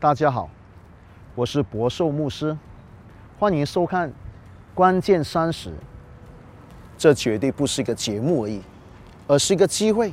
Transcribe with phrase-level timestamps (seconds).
[0.00, 0.48] 大家好，
[1.34, 2.56] 我是博寿牧师，
[3.36, 4.08] 欢迎收看
[4.72, 5.70] 《关键三十》。
[6.96, 8.62] 这绝对不是一个节目而已，
[9.26, 10.12] 而是一个机会，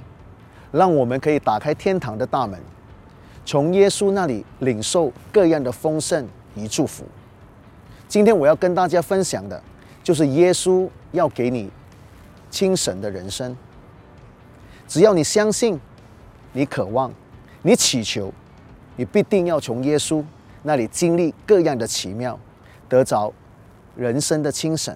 [0.72, 2.60] 让我们可以打开天堂的大门，
[3.46, 7.06] 从耶稣那里领受各样的丰盛与祝福。
[8.08, 9.62] 今天我要跟大家分享的，
[10.04, 11.70] 就是耶稣要给你
[12.50, 13.56] 清神的人生。
[14.88, 15.80] 只要你相信，
[16.54, 17.14] 你渴望，
[17.62, 18.34] 你祈求，
[18.96, 20.24] 你必定要从耶稣
[20.64, 22.40] 那里经历各样的奇妙，
[22.88, 23.32] 得着
[23.96, 24.96] 人生的清醒。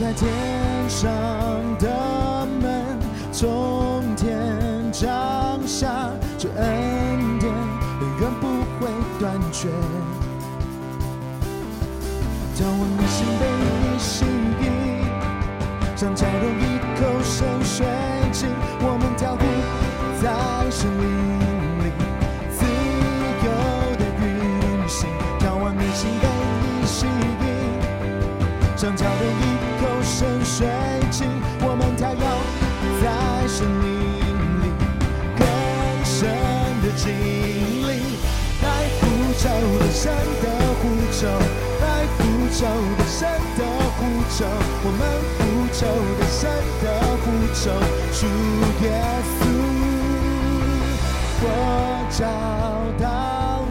[0.00, 0.32] 开天
[0.88, 1.10] 上
[1.78, 2.98] 的门，
[3.30, 4.58] 从天
[4.90, 5.06] 降
[5.66, 7.52] 下这恩典，
[8.00, 8.46] 永远不
[8.80, 8.88] 会
[9.18, 9.68] 断绝。
[12.56, 14.72] 眺望内心被你吸引。
[15.94, 17.86] 像蛟龙一口深水
[18.32, 18.48] 井，
[18.80, 19.44] 我们跳舞
[20.22, 20.24] 在
[20.70, 21.04] 森林
[21.84, 21.92] 里，
[22.56, 22.64] 自
[23.44, 23.48] 由
[23.98, 24.24] 的运
[24.88, 25.10] 行，
[25.40, 27.44] 眺望内心被你吸引。
[28.78, 29.49] 像蛟龙一
[30.20, 30.68] 深水
[31.10, 31.26] 井，
[31.62, 32.20] 我们跳跃
[33.00, 33.08] 在
[33.48, 33.88] 生命
[34.60, 34.68] 里，
[35.38, 35.40] 更
[36.04, 36.28] 深
[36.82, 37.08] 的经
[37.88, 38.20] 历，
[38.60, 38.68] 来
[39.00, 39.02] 呼
[39.38, 39.48] 求
[39.78, 40.44] 的神的
[40.76, 41.24] 呼求，
[41.80, 42.20] 来呼
[42.52, 43.24] 求的神
[43.56, 43.64] 的
[43.96, 43.98] 呼
[44.28, 44.44] 求，
[44.84, 45.00] 我们
[45.38, 45.40] 呼
[45.72, 46.84] 求的神的
[47.24, 47.72] 呼求，
[48.12, 48.20] 主
[48.84, 48.86] 耶
[49.40, 49.48] 稣，
[51.40, 51.46] 我
[52.10, 52.20] 找
[53.02, 53.08] 到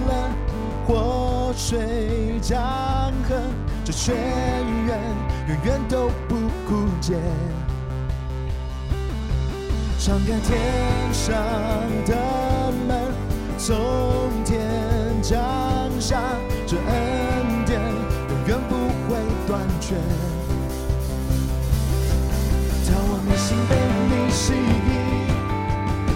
[0.08, 0.12] 了
[0.88, 2.58] 活水江
[3.30, 3.38] 河，
[3.86, 4.16] 这泉
[4.88, 4.98] 源
[5.48, 6.10] 永远都
[7.10, 7.16] 不枯竭。
[10.00, 10.50] 敞开天
[11.12, 11.36] 上
[12.06, 12.16] 的
[12.88, 12.90] 门，
[13.58, 14.60] 从天
[15.22, 15.38] 降
[16.00, 16.22] 下
[16.66, 17.82] 这恩典，
[18.30, 18.76] 永远不
[19.08, 19.18] 会
[19.48, 19.96] 断绝。
[22.86, 23.76] 眺望内心被
[24.10, 24.90] 你吸引，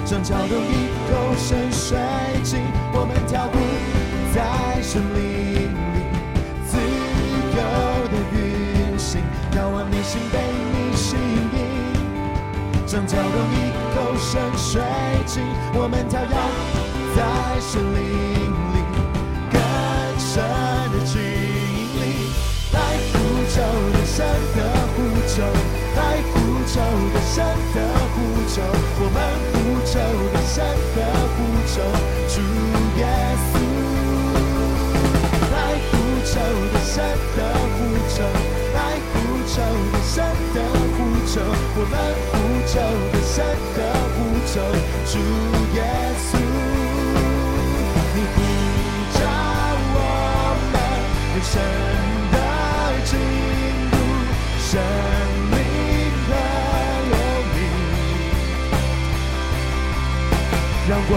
[0.05, 0.71] 像蛟龙一
[1.09, 1.97] 口深水
[2.43, 2.61] 井，
[2.93, 3.57] 我们跳舞
[4.33, 5.19] 在森林
[5.53, 5.62] 里，
[12.93, 14.79] 像蛟龙一口深水
[15.25, 15.41] 井，
[15.73, 16.29] 我们跳跃
[17.17, 17.19] 在
[17.59, 17.97] 森林
[18.69, 18.85] 里，
[19.49, 19.57] 更
[20.21, 20.37] 深
[20.93, 21.17] 的经
[21.97, 22.29] 历，
[22.69, 22.77] 来
[23.09, 23.17] 呼
[23.49, 23.57] 求
[23.97, 24.21] 的神
[24.53, 24.61] 的
[24.93, 25.41] 呼求，
[25.97, 26.37] 来呼
[26.69, 26.77] 求
[27.09, 27.41] 的神
[27.73, 27.81] 的
[28.13, 28.61] 呼求，
[29.01, 29.17] 我们
[29.49, 29.57] 呼
[29.89, 29.97] 求
[30.29, 30.61] 的神
[30.93, 31.01] 的
[31.33, 31.81] 呼求，
[32.29, 32.37] 主
[32.99, 33.01] 耶
[33.49, 33.57] 稣，
[35.49, 35.97] 来呼
[36.29, 36.37] 求
[36.69, 37.01] 的神
[37.33, 37.41] 的
[37.73, 37.75] 呼
[38.13, 38.21] 求，
[38.75, 38.77] 来
[39.09, 39.17] 呼
[39.49, 39.57] 求
[39.89, 40.21] 的神
[40.53, 40.61] 的
[40.93, 41.41] 呼求，
[41.75, 41.97] 我们
[42.29, 42.37] 呼
[42.73, 43.45] 求的神
[43.77, 43.79] 的
[44.15, 44.17] 呼
[44.47, 44.53] 求，
[45.05, 45.13] 主
[45.75, 45.79] 耶
[46.17, 46.33] 稣，
[48.15, 48.35] 你呼
[49.13, 49.19] 召
[49.93, 49.97] 我
[50.73, 50.75] 们
[51.29, 51.53] 人生
[52.31, 52.35] 的
[53.05, 53.11] 进
[53.91, 53.93] 入
[54.57, 54.71] 生
[55.51, 55.55] 命
[56.29, 56.31] 的
[57.11, 57.13] 有
[57.53, 57.55] 你，
[60.89, 61.13] 让我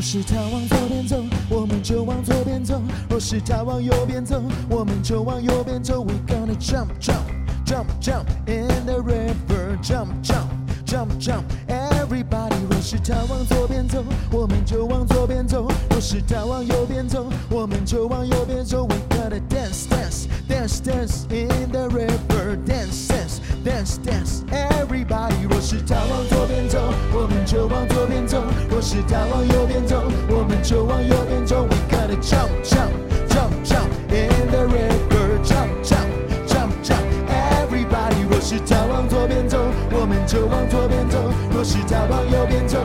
[0.00, 2.80] 若是他往左边走，我们就往左边走；
[3.10, 6.02] 若是他往右边走，我们就往右边走。
[6.02, 7.20] We gonna jump, jump,
[7.66, 10.48] jump, jump in the river, jump, jump,
[10.86, 11.42] jump, jump.
[11.68, 14.02] Everybody，若是他往左边走，
[14.32, 18.86] 我们就往左边走；若是他往右边走，我们就往右边走。
[18.86, 24.42] We gonna dance, dance, dance, dance in the river, dance, dance, dance, dance.
[24.50, 26.78] Everybody，若是他往左边走，
[27.12, 28.38] 我们就往左边走；
[28.70, 31.66] 若是他往右边走，我们就往右边走。
[31.68, 32.92] We gotta jump, jump,
[33.28, 36.08] jump, jump in the river, jump, jump,
[36.46, 37.04] jump, jump.
[37.28, 39.58] Everybody，若是他往左边走，
[39.92, 41.18] 我们就往左边走；
[41.52, 42.78] 若是他往右边走，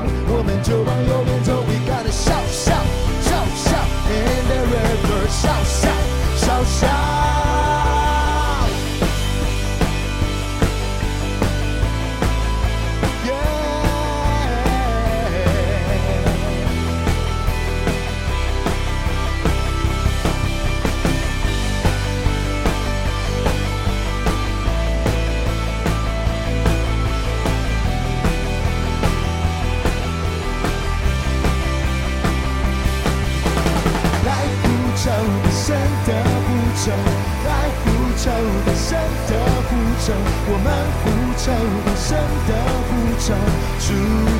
[36.85, 38.31] 求
[38.65, 38.93] 更深
[39.27, 39.31] 的
[39.67, 39.71] 呼
[40.05, 40.13] 求，
[40.47, 40.67] 我们
[41.01, 41.03] 呼
[41.35, 41.43] 求
[41.83, 42.07] 更深
[42.47, 42.49] 的
[42.85, 42.89] 呼
[43.19, 43.33] 求，
[43.79, 43.87] 主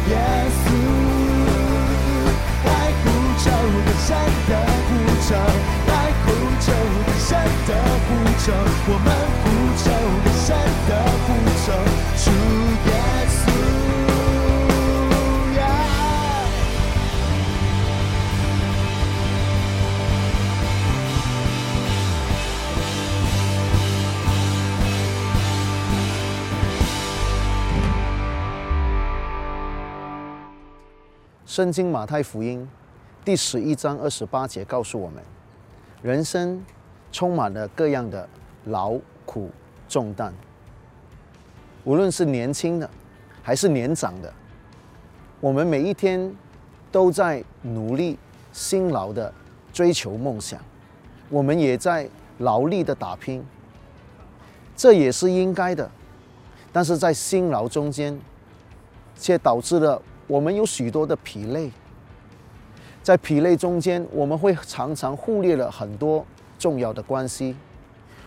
[0.10, 0.14] 耶
[0.62, 0.66] 稣，
[2.66, 2.70] 来
[3.02, 3.06] 呼
[3.42, 3.44] 求
[3.84, 4.08] 更深
[4.48, 4.52] 的
[4.86, 4.90] 呼
[5.26, 5.30] 求，
[5.88, 5.92] 来
[6.24, 6.26] 呼
[6.62, 6.66] 求
[7.06, 7.30] 更深
[7.68, 7.70] 的
[8.06, 8.08] 呼
[8.40, 8.46] 求，
[8.88, 9.08] 我们
[9.42, 9.44] 呼
[9.82, 9.84] 求
[10.24, 10.48] 更深
[10.88, 10.92] 的
[11.26, 11.28] 呼
[11.66, 11.68] 求，
[12.24, 12.26] 主
[12.86, 12.92] 耶
[31.56, 32.68] 圣经马太福音
[33.24, 35.24] 第十一章二十八节告诉我们，
[36.02, 36.62] 人生
[37.14, 38.28] 充满了各样的
[38.66, 39.50] 劳苦
[39.88, 40.34] 重担，
[41.86, 42.90] 无论是年轻的
[43.42, 44.34] 还是年长的，
[45.40, 46.30] 我们每一天
[46.92, 48.20] 都在努力
[48.52, 49.34] 辛劳的
[49.72, 50.60] 追求梦想，
[51.30, 52.10] 我们也在
[52.40, 53.42] 劳力的打拼，
[54.76, 55.90] 这也是应该的。
[56.74, 58.20] 但是在辛劳中间，
[59.18, 61.72] 却导致了我们有许多的疲累。
[63.04, 66.26] 在疲累中间，我们会常常忽略了很多
[66.58, 67.56] 重要的关系，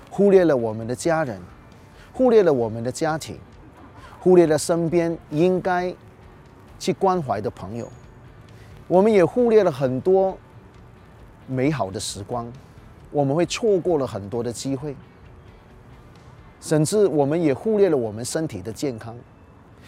[0.09, 1.41] 忽略了我们的家人，
[2.13, 3.37] 忽略了我们的家庭，
[4.21, 5.93] 忽略了身边应该
[6.79, 7.89] 去关怀的朋友。
[8.87, 10.39] 我们也忽略了很多
[11.49, 12.51] 美好的时光，
[13.11, 14.95] 我们会错过了很多的机会，
[16.61, 19.17] 甚至我们也忽略了我们身体的健康。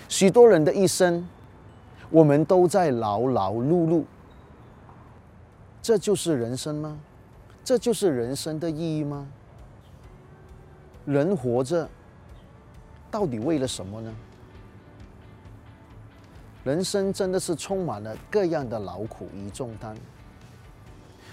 [0.08, 1.26] 许多人的一生，
[2.10, 4.04] 我们都在劳劳碌碌。
[5.80, 6.98] 这就是人生吗？
[7.64, 9.26] 这就是人生的意义吗？
[11.06, 11.88] 人活着，
[13.10, 14.12] 到底为了什么呢？
[16.64, 19.96] 人生真的是充满了各样的劳苦与重担。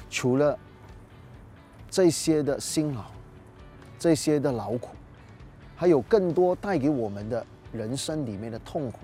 [0.09, 0.57] 除了
[1.89, 3.03] 这些的辛劳，
[3.99, 4.89] 这些的劳苦，
[5.75, 8.99] 还有更多带给我们的人生里面的痛苦。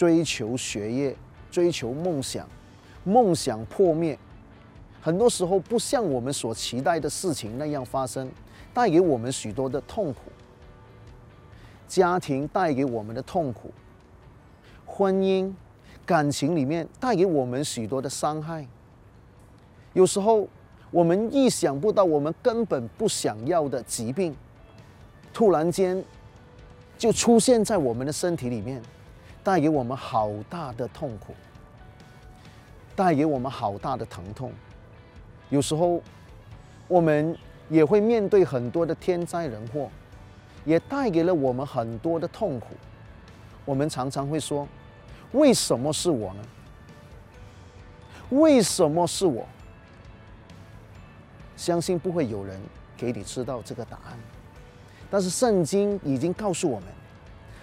[0.00, 1.14] 追求学业，
[1.50, 2.48] 追求梦想，
[3.04, 4.18] 梦想破灭，
[4.98, 8.32] 很多时候不像我们所期待的事情那样发生，
[8.72, 10.20] 带给我们许多的痛苦。
[11.86, 13.70] 家庭带给我们的痛苦，
[14.86, 15.52] 婚姻、
[16.06, 18.66] 感情里面带给我们许多的伤害。
[19.92, 20.48] 有时候
[20.90, 24.34] 我们意想不到，我们根本不想要的疾病，
[25.34, 26.02] 突然间
[26.96, 28.80] 就出现在我们的身体里面，
[29.50, 31.34] 带给我们好大的痛苦，
[32.94, 34.52] 带给我们好大的疼痛。
[35.48, 36.00] 有时候
[36.86, 37.36] 我们
[37.68, 39.90] 也会面对很多的天灾人祸，
[40.64, 42.68] 也带给了我们很多的痛苦。
[43.64, 44.68] 我们常常会说
[45.34, 46.44] ：“为什么是我呢？
[48.30, 49.44] 为什么是我？”
[51.58, 52.60] 相信不会有人
[52.96, 54.16] 给你知道这个答案。
[55.10, 56.88] 但是圣经已经告诉我们，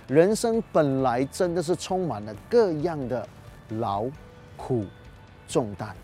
[0.08, 3.28] 人生本来真的是充满了各样的
[3.70, 4.06] 劳
[4.56, 4.86] 苦
[5.48, 5.96] 重担。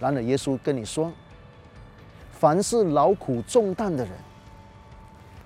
[0.00, 1.12] 然而，耶稣跟你说，
[2.32, 4.12] 凡是劳苦重担的人，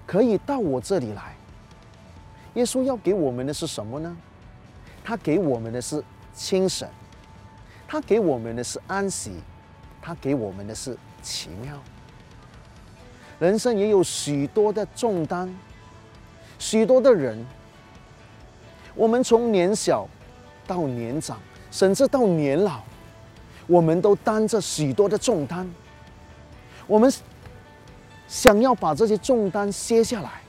[0.07, 1.35] 可以到我这里来。
[2.55, 4.17] 耶稣要给我们的是什么呢？
[5.05, 6.03] 他给我们的是
[6.33, 6.89] 精神，
[7.87, 9.33] 他给我们的是安息，
[10.01, 11.79] 他给我们的是奇妙。
[13.39, 15.55] 人生也有许多的重担，
[16.69, 17.47] 许多的人，
[18.97, 20.05] 我们从年小
[20.67, 21.39] 到年长，
[21.71, 22.83] 甚至到年老，
[23.69, 25.65] 我们都担着许多的重担。
[26.89, 27.09] 我们
[28.27, 30.41] 想要把这些重担卸下来，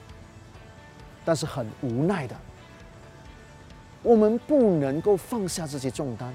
[1.24, 2.36] 但是很无奈的，
[4.02, 6.34] 我们不能够放下这些重担。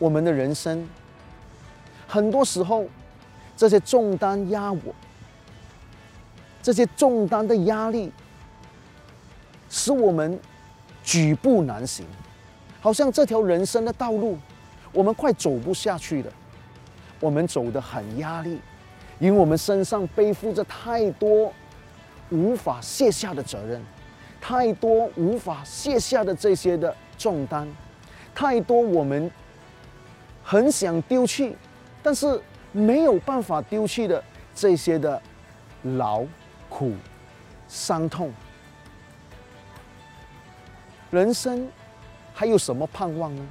[0.00, 0.84] 我们的人生，
[2.08, 2.84] 很多时候，
[3.56, 4.92] 这些重担压我，
[6.62, 8.12] 这些重担的压力，
[9.68, 10.38] 使我们
[11.02, 12.06] 举步难行，
[12.80, 14.38] 好像这条人生的道路，
[14.92, 16.32] 我们快走不下去了。
[17.18, 18.60] 我们走得很压力，
[19.20, 21.52] 因为我们身上背负着太多
[22.30, 23.80] 无法卸下的责任，
[24.40, 27.68] 太多无法卸下的这些的重担，
[28.34, 29.30] 太多我们
[30.42, 31.56] 很想丢弃，
[32.02, 32.40] 但是
[32.72, 34.20] 没有办法丢弃的
[34.52, 35.22] 这些的
[35.82, 36.24] 劳
[36.72, 36.94] 苦
[37.68, 38.32] 伤痛。
[41.10, 41.68] 人生
[42.32, 43.46] 还有什么盼望呢？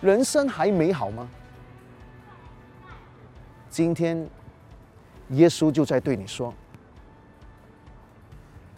[0.00, 1.28] 人生还美好吗？
[3.68, 4.28] 今天，
[5.30, 6.54] 耶稣就在对你说：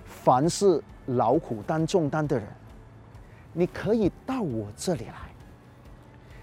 [0.06, 2.48] 凡是劳苦担重担的人，
[3.52, 5.14] 你可以到我这里来。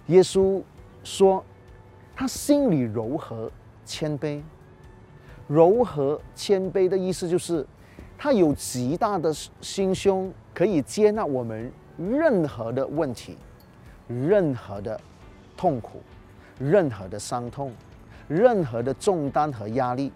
[0.08, 0.62] 耶稣
[1.04, 1.44] 说，
[2.16, 3.52] 他心里柔和，
[3.86, 4.40] 谦卑。
[5.48, 7.66] 柔和谦卑的意思就是，
[8.18, 13.38] 他有极大的心胸，可以接纳我们任何的问题、
[14.08, 15.00] 任何的
[15.58, 16.02] 痛苦、
[16.58, 17.72] 任何的伤痛、
[18.28, 20.12] 任何的重担和压力。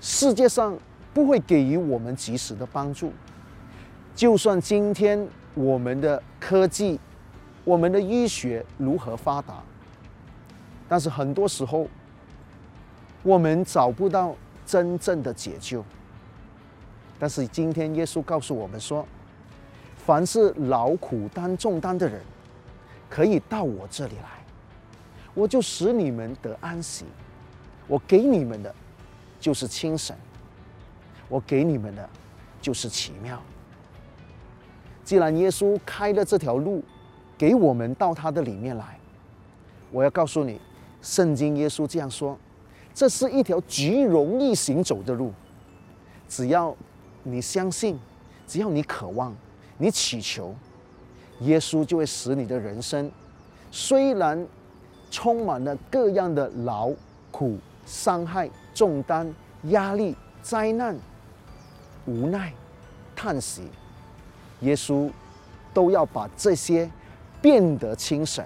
[0.00, 0.76] 世界上
[1.14, 3.12] 不会给予我们及时的帮助，
[4.14, 6.98] 就算今天我们的科技、
[7.62, 9.62] 我们的医学如何发达，
[10.88, 11.86] 但是很多时候
[13.22, 14.34] 我们找不到
[14.66, 15.84] 真正的解救。
[17.18, 19.06] 但是今天耶稣告诉我们说，
[19.96, 22.20] 凡是劳苦担重担的人，
[23.08, 24.28] 可以到我这里来，
[25.34, 27.04] 我就使你们得安息。
[27.86, 28.74] 我给你们的
[29.38, 30.16] 就是清神，
[31.28, 32.08] 我给你们的
[32.60, 33.40] 就是奇妙。
[35.04, 36.82] 既然耶稣开了这条路，
[37.36, 38.98] 给我们到他的里面来，
[39.90, 40.60] 我要告诉你，
[41.02, 42.38] 圣经耶稣这样说：
[42.94, 45.32] 这是一条极容易行走的路，
[46.28, 46.74] 只要
[47.22, 47.98] 你相信，
[48.46, 49.34] 只要你渴望，
[49.78, 50.54] 你祈求，
[51.40, 53.10] 耶稣就会使你的人生，
[53.70, 54.46] 虽然
[55.10, 56.92] 充满了各样的劳
[57.30, 59.34] 苦、伤害、重担、
[59.64, 60.96] 压力、灾难、
[62.06, 62.52] 无奈、
[63.16, 63.62] 叹息，
[64.60, 65.10] 耶稣
[65.72, 66.90] 都要把这些
[67.40, 68.44] 变得轻省，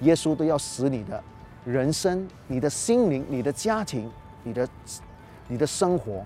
[0.00, 1.22] 耶稣都要使你的
[1.64, 4.10] 人生、你的心灵、你的家庭、
[4.42, 4.68] 你的
[5.46, 6.24] 你的生活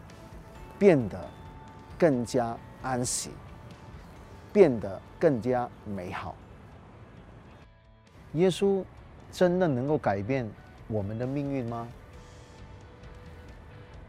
[0.79, 1.29] 变得
[1.99, 3.31] 更加安息，
[4.53, 6.35] 变得更加美好。
[8.33, 8.83] 耶稣
[9.31, 10.49] 真的能够改变
[10.89, 11.87] 我们的命运吗？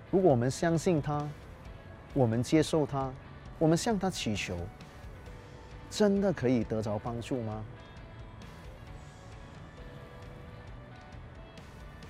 [0.09, 1.27] 如果我们相信他，
[2.13, 3.11] 我们接受他，
[3.59, 4.55] 我们向他祈求，
[5.89, 7.63] 真的可以得着帮助吗？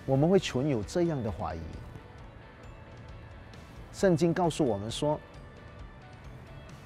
[0.07, 1.59] 我们会存有这样的怀疑。
[3.93, 5.19] 圣经告诉我们说，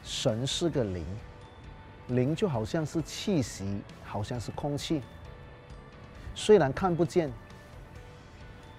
[0.04, 1.06] 神是个灵，
[2.08, 5.02] 灵就好像是气息，好像是空气。
[6.34, 7.32] 虽然看不见，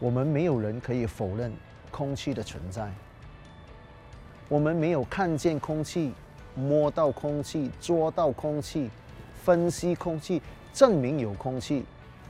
[0.01, 1.53] 我们没有人可以否认
[1.93, 2.91] 空气的存在。
[4.49, 6.13] 我们没有看见空气，
[6.57, 8.91] 摸到空气，捉到空气，
[9.45, 11.85] 分析空气，证明有空气，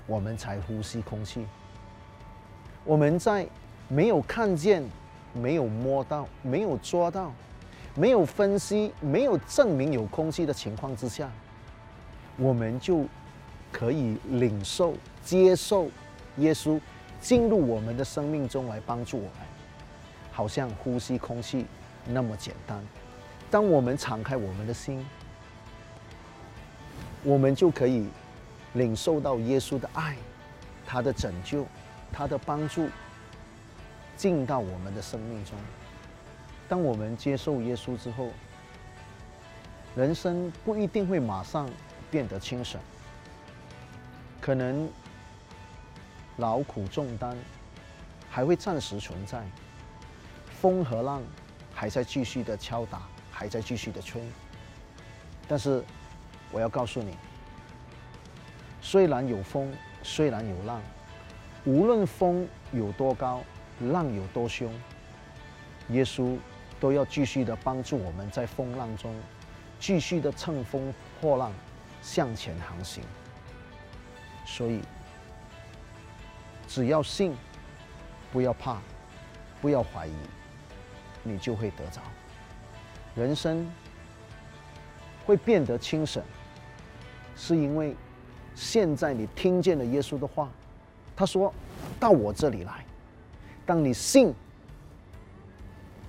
[0.06, 1.46] 我们才呼吸空气。
[2.84, 3.46] 我们在
[3.88, 4.82] 没有看见、
[5.32, 7.32] 没有摸到、没有抓到、
[7.94, 11.30] 没有分析、没有证明有空气的情况之下，
[12.36, 13.04] 我们就
[13.70, 15.88] 可以领受、接受
[16.38, 16.80] 耶稣
[17.20, 19.32] 进入我们的生命中来帮助我们，
[20.32, 21.66] 好像呼吸空气
[22.06, 22.84] 那么简单。
[23.50, 25.06] 当我们敞开我们的心，
[27.22, 28.08] 我们就可以
[28.72, 30.16] 领受到耶稣的爱，
[30.84, 31.64] 他的拯救。
[32.12, 32.88] 他的帮助
[34.16, 35.58] 进到我们的生命中。
[36.68, 38.28] 当我们接受耶稣之后，
[39.96, 41.68] 人生不一定会马上
[42.10, 42.80] 变得轻省，
[44.40, 44.88] 可能
[46.36, 47.36] 劳苦重担
[48.30, 49.44] 还会暂时存在，
[50.60, 51.22] 风和浪
[51.74, 54.22] 还在继续的敲打，还在继续的吹。
[55.48, 55.84] 但是
[56.50, 57.16] 我要告诉你，
[58.80, 60.80] 虽然有风，虽然有浪。
[61.64, 63.40] 无论风有多高，
[63.92, 64.72] 浪有多凶，
[65.90, 66.36] 耶稣
[66.80, 69.14] 都要继续的帮助我们在风浪中，
[69.78, 71.52] 继续的乘风破浪
[72.00, 73.04] 向前航行。
[74.44, 74.80] 所以，
[76.66, 77.32] 只要信，
[78.32, 78.80] 不要怕，
[79.60, 80.14] 不要怀疑，
[81.22, 82.00] 你就会得着。
[83.14, 83.70] 人生
[85.24, 86.20] 会变得轻省，
[87.36, 87.94] 是因为
[88.56, 90.50] 现在你听见了耶稣的话。
[91.14, 91.52] 他说
[92.00, 92.84] ：“到我这里来，
[93.66, 94.34] 当你信，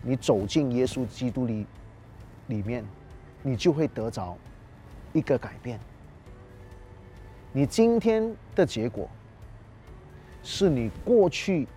[0.02, 1.66] 你走进耶稣基督里
[2.48, 2.86] 里面，
[3.42, 4.38] 你就会得着
[5.12, 5.80] 一个改变。
[7.52, 9.10] 你今天的结果，
[10.42, 11.68] 是你过去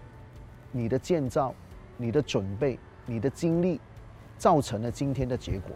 [0.70, 1.52] 你的建造、
[1.96, 3.80] 你的准备、你的经历，
[4.38, 5.72] 造成了今天的结果。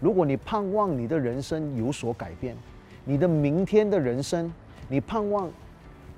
[0.00, 2.56] 如果你盼望你的人生有所改变，
[3.04, 4.50] 你的明天的人生，
[4.88, 5.50] 你盼望。”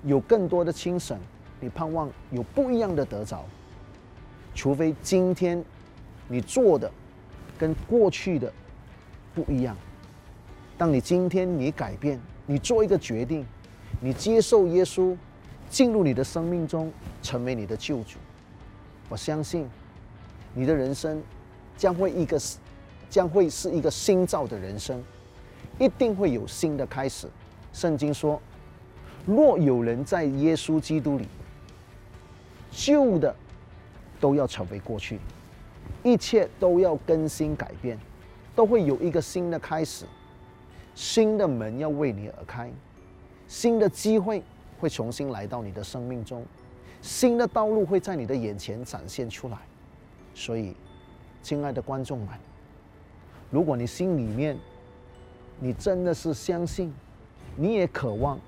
[0.04, 1.18] 有更多的清省，
[1.60, 3.44] 你盼望有不一样的得着。
[4.54, 5.62] 除非今天
[6.28, 6.90] 你做的
[7.58, 8.52] 跟过去的
[9.34, 9.76] 不一样。
[10.76, 13.44] 当你今天你改变，你做一个决定，
[14.00, 15.16] 你接受耶稣
[15.68, 18.18] 进入你的生命中，成为你的救主，
[19.08, 19.68] 我相信
[20.54, 21.20] 你的人生
[21.76, 22.40] 将会一个
[23.10, 25.02] 将会是一个新造的人生，
[25.78, 27.28] 一定会有新的开始。
[27.72, 28.40] 圣经说。
[29.28, 31.28] 若有人在耶稣基督里，
[32.70, 33.36] 旧的
[34.18, 35.18] 都要成为过去，
[36.02, 37.98] 一切都要更新改变，
[38.56, 40.06] 都会有一个新的开始，
[40.94, 42.72] 新的门要为你而开，
[43.46, 44.42] 新的机会
[44.80, 46.42] 会重新来到你的生命中，
[47.02, 49.58] 新的道路会在你的眼前展现出来。
[50.34, 50.74] 所以，
[51.42, 52.28] 亲爱的观众们，
[53.50, 54.56] 如果你心里面
[55.60, 56.94] 你真的是相信，
[57.56, 58.40] 你也渴望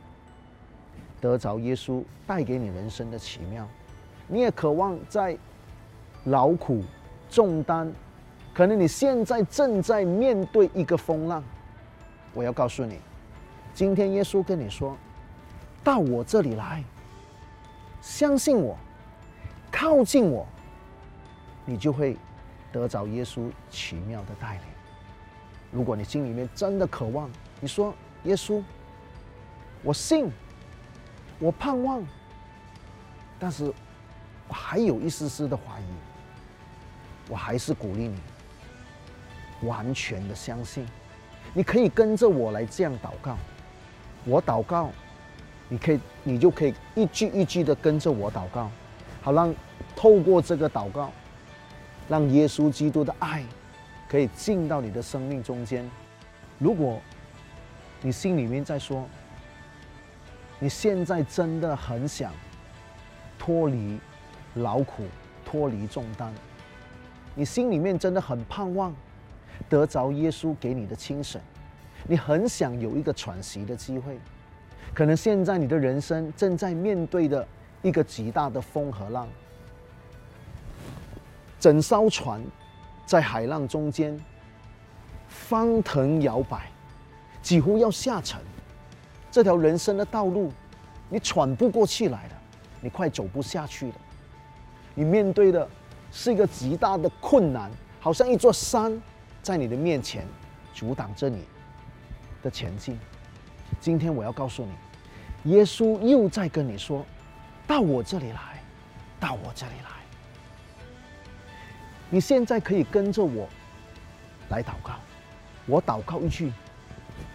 [1.21, 3.69] 得着耶稣带给你人生的奇妙，
[4.27, 5.37] 你也渴望在
[6.25, 6.83] 劳苦
[7.29, 7.93] 重担，
[8.55, 11.43] 可能你现在正在面对一个风浪，
[12.33, 12.99] 我要告诉你，
[13.75, 14.97] 今天耶稣跟你说，
[15.85, 16.83] 到我这里来，
[18.01, 18.77] 相信我，
[19.71, 20.47] 靠近我，
[21.65, 22.17] 你就会
[22.73, 24.63] 得着耶稣奇妙的带领。
[25.71, 28.63] 如果你心里面真的渴望，你说耶稣，
[29.83, 30.31] 我信，
[31.41, 32.01] 我盼望，
[33.39, 33.65] 但是
[34.47, 35.85] 我还有一丝丝的怀疑，
[37.29, 38.19] 我还是鼓励你，
[39.67, 40.87] 完全的相信，
[41.53, 43.37] 你可以跟着我来这样祷告，
[44.25, 44.91] 我祷告，
[45.69, 48.71] 你可以，你就可以一句一句的跟着我祷告，
[49.21, 49.53] 好让
[49.97, 51.11] 透过这个祷告，
[52.09, 53.45] 让耶稣基督的爱。
[54.09, 55.89] 可以进到你的生命中间。
[56.59, 57.01] 如果
[58.03, 59.09] 你心里面在说，
[60.61, 62.33] 你现在真的很想
[63.37, 63.99] 脱离
[64.55, 65.03] 劳苦、
[65.45, 66.33] 脱离重担，
[67.35, 68.95] 你心里面真的很盼望
[69.69, 71.41] 得着耶稣给你的清神，
[72.07, 74.17] 你很想有一个喘息的机会。
[74.95, 77.45] 可能现在你的人生正在面对的
[77.83, 79.27] 一个极大的风和浪，
[81.59, 82.41] 整艘船。
[83.07, 84.17] 在海浪中间
[85.27, 86.71] 翻腾摇摆，
[87.43, 88.41] 几乎要下沉。
[89.31, 90.53] 这条人生的道路，
[91.09, 92.35] 你喘不过气来了，
[92.81, 93.95] 你快走不下去了。
[94.95, 95.69] 你面对的
[96.11, 99.01] 是一个极大的困难，好像一座山
[99.43, 100.27] 在你的面前
[100.75, 101.45] 阻挡着你
[102.43, 102.99] 的前进。
[103.81, 107.07] 今天我要告诉你，耶稣又在跟你说
[107.67, 108.61] ：“到我这里来，
[109.21, 109.91] 到我这里来。”
[112.11, 113.49] 你现在可以跟着我
[114.49, 114.95] 来祷告，
[115.67, 116.53] 我祷告一句，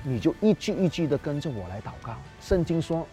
[0.03, 2.15] 你就一句一句的跟着我来祷告。
[2.41, 3.07] 圣经说，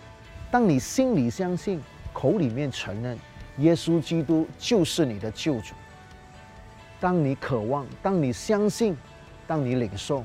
[0.51, 1.81] 当你心里相信，
[2.13, 3.19] 口里面承认
[3.59, 5.75] 耶稣基督就是你的救主，
[7.01, 8.97] 当你渴望，当你相信，
[9.47, 10.25] 当你领受，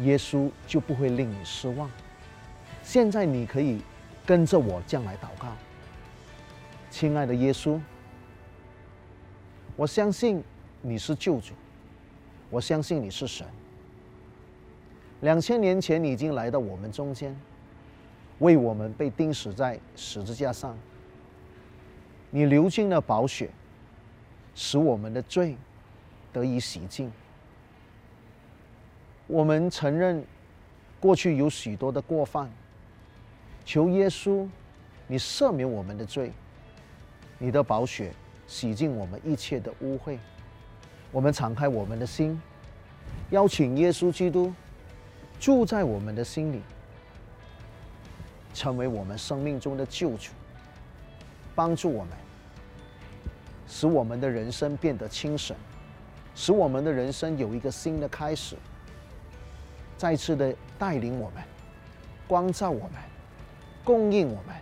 [0.00, 1.90] 耶稣就不会令你失望。
[2.82, 3.80] 现在你可以
[4.24, 5.48] 跟着我这样来祷告，
[6.90, 7.80] 亲爱的耶稣。
[9.76, 10.42] 我相信
[10.82, 11.54] 你是救主，
[12.50, 13.46] 我相信你是神。
[15.20, 17.34] 两千年前，你已经来到我们中间，
[18.38, 20.76] 为我们被钉死在十字架上。
[22.30, 23.50] 你流尽了宝血，
[24.54, 25.56] 使我们的罪
[26.32, 27.10] 得以洗净。
[29.26, 30.24] 我们承认
[31.00, 32.50] 过去有许多的过犯，
[33.64, 34.46] 求耶稣，
[35.06, 36.32] 你赦免我们的罪，
[37.38, 38.12] 你的宝血。
[38.46, 40.16] 洗净我们一切的污秽，
[41.12, 42.40] 我们敞开我们的心，
[43.28, 44.50] 邀请耶稣基督
[45.40, 46.62] 住在我们的心里，
[48.52, 50.32] 成为我们生命中的救主，
[51.54, 52.12] 帮助我们，
[53.66, 55.56] 使我们的人生变得清神，
[56.34, 58.56] 使我们的人生有一个新的开始，
[59.96, 61.42] 再次的带领我们，
[62.26, 62.92] 光照我们，
[63.84, 64.54] 供应我们，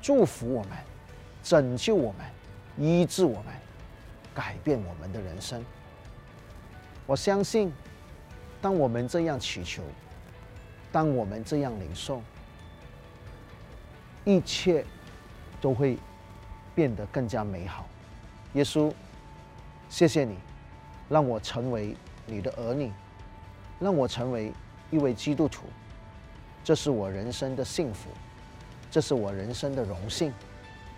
[0.00, 0.70] 祝福我们，
[1.42, 2.26] 拯救我们。
[2.78, 3.52] 医治我们，
[4.34, 5.62] 改变我们的人生。
[7.04, 7.70] 我相信，
[8.62, 9.82] 当我们这样祈求，
[10.90, 12.22] 当我们这样领受，
[14.24, 14.84] 一切
[15.60, 15.98] 都会
[16.74, 17.86] 变得更加美好。
[18.54, 18.90] 耶稣，
[19.90, 20.36] 谢谢你，
[21.10, 21.94] 让我成为
[22.24, 22.90] 你的儿女，
[23.80, 24.52] 让我成为
[24.90, 25.64] 一位基督徒。
[26.64, 28.08] 这是我人生的幸福，
[28.90, 30.32] 这是我人生的荣幸，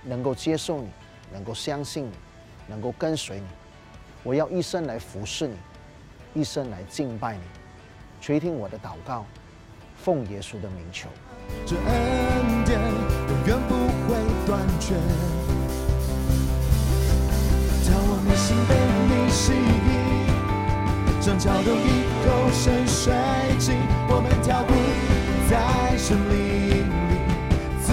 [0.05, 0.89] 能够接受你。
[1.33, 2.13] 能够相信你，
[2.69, 3.47] 能够跟随你，
[4.23, 5.57] 我要一生来服侍你，
[6.35, 7.43] 一生来敬拜你，
[8.21, 9.25] 垂听我的祷告，
[9.97, 11.09] 奉耶稣的名求。
[11.65, 13.75] 这恩典永远不
[14.09, 14.97] 会断绝，
[17.85, 18.75] 叫我内心被
[19.07, 23.15] 你吸引，像桥洞一口深水
[23.61, 24.75] 井，我们跳步
[25.49, 26.35] 在森林
[26.75, 27.23] 里，
[27.81, 27.87] 自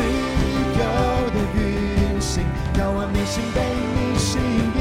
[0.80, 0.82] 由
[1.30, 2.43] 的运行。
[3.13, 3.60] 内心被
[3.93, 4.80] 你吸引，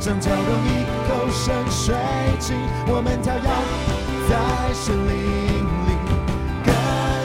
[0.00, 1.01] 像跳动一口
[1.44, 1.92] 深水
[2.38, 2.54] 井，
[2.86, 3.42] 我们跳跃
[4.30, 4.32] 在
[4.72, 5.10] 森林
[5.88, 5.90] 里
[6.62, 6.70] 更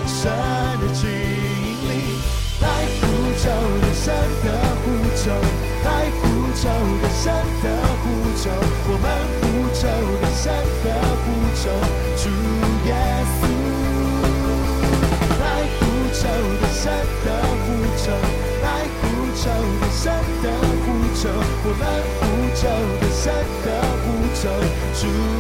[0.08, 0.26] 深
[0.82, 0.90] 的。
[0.92, 1.06] 经
[1.86, 2.18] 历，
[2.60, 2.66] 来
[2.98, 3.06] 呼
[3.38, 3.46] 求
[3.78, 4.10] 的神
[4.42, 4.48] 的
[4.82, 5.30] 呼求，
[5.86, 6.66] 来呼求
[6.98, 7.30] 的神
[7.62, 7.66] 的
[8.02, 8.06] 呼
[8.42, 8.50] 求，
[8.90, 9.06] 我们
[9.38, 9.46] 呼
[9.78, 9.86] 求
[10.18, 10.50] 的神
[10.82, 10.86] 的
[11.22, 11.70] 呼求，
[25.08, 25.37] 主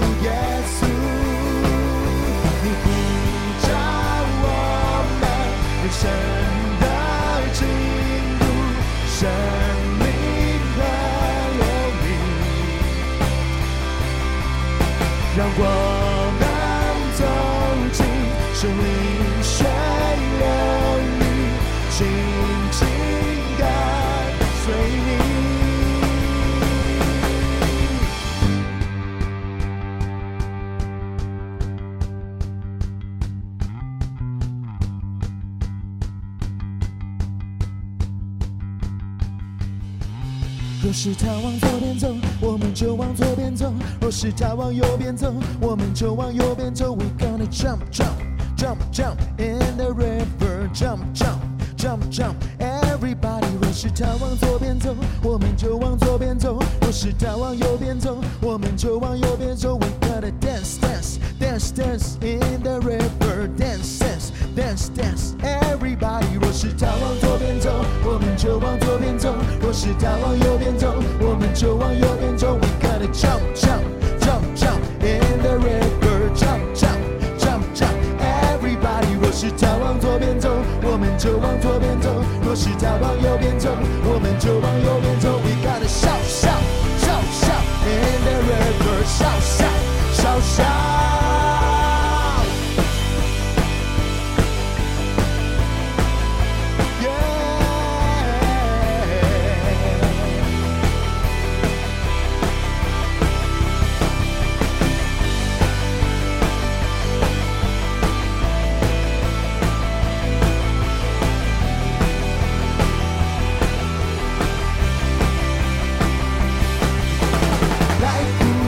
[40.86, 42.08] 若是他往左边走，
[42.40, 46.92] 我们就往左边走；若是他往右边走，我们就往右边走。
[46.94, 48.18] We gonna jump, jump,
[48.56, 51.38] jump, jump in the river, jump, jump,
[51.76, 52.34] jump, jump.
[52.58, 59.76] Everybody，若是他往左边走，我们就往左边走；若是他往右边走，我们就往右边走。
[59.78, 65.34] We gotta dance, dance, dance, dance in the river, dance, dance, dance, dance.
[65.77, 67.69] Everybody，若是他往左边走，
[68.03, 69.29] 我们就往左边走；
[69.61, 72.57] 若是他往右边走，我们就往右边走。
[72.57, 73.85] We gotta jump, jump,
[74.19, 76.97] jump, jump in the river, jump, jump,
[77.37, 77.93] jump, jump.
[78.17, 80.49] Everybody，若是他往左边走，
[80.81, 82.09] 我们就往左边走；
[82.43, 83.56] 若是他往右边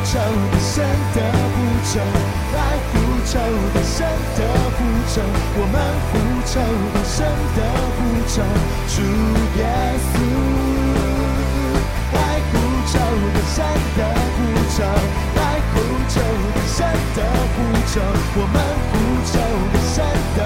[0.10, 1.22] 呼求的神的
[1.54, 2.00] 呼求，
[2.56, 2.58] 来
[2.90, 2.94] 呼
[3.28, 3.38] 求
[3.76, 3.98] 的神
[4.36, 4.42] 的
[4.74, 5.22] 呼求，
[5.54, 5.78] 我们
[6.10, 6.18] 呼
[6.50, 6.52] 求
[6.94, 7.16] 的神
[7.56, 7.58] 的
[7.94, 8.42] 呼求，
[8.90, 8.98] 主
[9.60, 9.62] 耶
[10.10, 10.12] 稣。
[12.12, 12.18] 来
[12.50, 12.54] 呼
[12.88, 12.94] 求
[13.36, 13.62] 的神
[13.98, 14.00] 的
[14.34, 14.38] 呼
[14.74, 14.82] 求，
[15.36, 15.40] 来
[15.76, 15.78] 呼
[16.10, 16.18] 求
[16.56, 16.78] 的神
[17.16, 17.18] 的
[17.54, 18.02] 呼求，
[18.34, 18.58] 我们
[18.90, 18.92] 呼
[19.30, 19.38] 求
[19.72, 20.02] 的神
[20.36, 20.40] 的